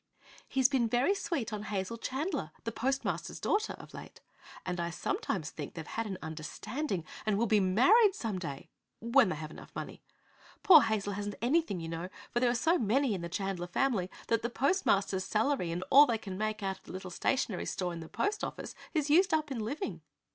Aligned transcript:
"He's 0.47 0.67
been 0.67 0.87
very 0.87 1.13
sweet 1.13 1.53
on 1.53 1.61
Hazel 1.61 1.95
Chandler, 1.95 2.49
the 2.63 2.71
postmaster's 2.71 3.39
daughter, 3.39 3.73
of 3.73 3.93
late, 3.93 4.19
and 4.65 4.79
I 4.79 4.89
sometimes 4.89 5.51
think 5.51 5.75
they've 5.75 5.85
had 5.85 6.07
an 6.07 6.17
understanding 6.23 7.05
and 7.23 7.37
will 7.37 7.45
be 7.45 7.59
married, 7.59 8.15
some 8.15 8.39
day 8.39 8.71
when 8.99 9.29
they 9.29 9.35
have 9.35 9.51
enough 9.51 9.69
money. 9.75 10.01
Poor 10.63 10.81
Hazel 10.81 11.13
hasn't 11.13 11.35
anything, 11.39 11.79
you 11.79 11.87
know, 11.87 12.09
for 12.31 12.39
there 12.39 12.49
are 12.49 12.55
so 12.55 12.79
many 12.79 13.13
in 13.13 13.21
the 13.21 13.29
Chandler 13.29 13.67
family 13.67 14.09
that 14.27 14.41
the 14.41 14.49
postmaster's 14.49 15.23
salary 15.23 15.69
and 15.71 15.83
all 15.91 16.07
they 16.07 16.17
can 16.17 16.35
make 16.35 16.63
out 16.63 16.79
of 16.79 16.85
the 16.85 16.91
little 16.91 17.11
stationery 17.11 17.67
store 17.67 17.93
in 17.93 17.99
the 17.99 18.09
post 18.09 18.43
office 18.43 18.73
is 18.95 19.11
used 19.11 19.35
up 19.35 19.51
in 19.51 19.59
living." 19.59 20.01